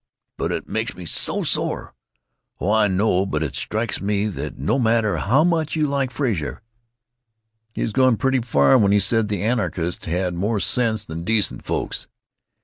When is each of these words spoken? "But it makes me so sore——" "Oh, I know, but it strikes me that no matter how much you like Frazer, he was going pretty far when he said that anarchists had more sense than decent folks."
"But 0.35 0.51
it 0.51 0.67
makes 0.67 0.95
me 0.95 1.05
so 1.05 1.43
sore——" 1.43 1.93
"Oh, 2.59 2.71
I 2.71 2.87
know, 2.87 3.23
but 3.23 3.43
it 3.43 3.53
strikes 3.53 4.01
me 4.01 4.25
that 4.29 4.57
no 4.57 4.79
matter 4.79 5.17
how 5.17 5.43
much 5.43 5.75
you 5.75 5.85
like 5.85 6.09
Frazer, 6.09 6.63
he 7.71 7.81
was 7.83 7.93
going 7.93 8.17
pretty 8.17 8.39
far 8.39 8.79
when 8.79 8.91
he 8.91 8.99
said 8.99 9.27
that 9.27 9.35
anarchists 9.35 10.07
had 10.07 10.33
more 10.33 10.59
sense 10.59 11.05
than 11.05 11.23
decent 11.23 11.65
folks." 11.65 12.07